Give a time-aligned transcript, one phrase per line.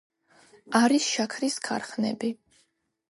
[0.79, 2.33] არის შაქრის ქარხნები.